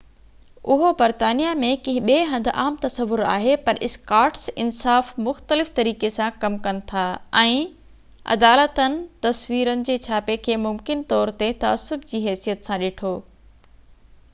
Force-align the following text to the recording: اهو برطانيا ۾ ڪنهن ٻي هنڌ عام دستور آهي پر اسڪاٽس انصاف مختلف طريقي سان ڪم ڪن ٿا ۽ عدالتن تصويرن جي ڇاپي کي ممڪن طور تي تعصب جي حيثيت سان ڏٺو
اهو 0.75 0.87
برطانيا 0.99 1.49
۾ 1.63 1.67
ڪنهن 1.87 2.05
ٻي 2.07 2.13
هنڌ 2.31 2.47
عام 2.63 2.77
دستور 2.85 3.21
آهي 3.33 3.51
پر 3.67 3.81
اسڪاٽس 3.89 4.47
انصاف 4.63 5.11
مختلف 5.27 5.69
طريقي 5.81 6.11
سان 6.17 6.33
ڪم 6.47 6.57
ڪن 6.65 6.81
ٿا 6.93 7.03
۽ 7.43 7.61
عدالتن 8.39 8.99
تصويرن 9.29 9.87
جي 9.91 9.99
ڇاپي 10.09 10.39
کي 10.51 10.59
ممڪن 10.65 11.07
طور 11.15 11.35
تي 11.45 11.51
تعصب 11.65 12.11
جي 12.13 12.23
حيثيت 12.27 12.69
سان 12.71 12.85
ڏٺو 12.89 13.13